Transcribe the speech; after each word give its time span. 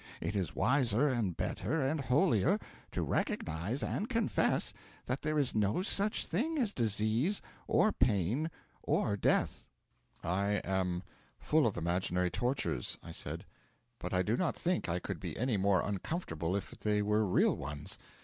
It 0.19 0.35
is 0.35 0.55
wiser 0.55 1.09
and 1.09 1.37
better 1.37 1.79
and 1.79 2.01
holier 2.01 2.57
to 2.91 3.03
recognise 3.03 3.83
and 3.83 4.09
confess 4.09 4.73
that 5.05 5.21
there 5.21 5.37
is 5.37 5.53
no 5.53 5.83
such 5.83 6.25
thing 6.25 6.57
as 6.57 6.73
disease 6.73 7.39
or 7.67 7.91
pain 7.91 8.49
or 8.81 9.15
death.' 9.15 9.67
'I 10.23 10.53
am 10.63 11.03
full 11.39 11.67
of 11.67 11.77
imaginary 11.77 12.31
tortures,' 12.31 12.97
I 13.03 13.11
said, 13.11 13.45
'but 13.99 14.11
I 14.11 14.23
do 14.23 14.35
not 14.35 14.55
think 14.57 14.89
I 14.89 14.97
could 14.97 15.19
be 15.19 15.37
any 15.37 15.55
more 15.57 15.83
uncomfortable 15.83 16.55
if 16.55 16.71
they 16.71 17.03
were 17.03 17.23
real 17.23 17.55
ones. 17.55 17.99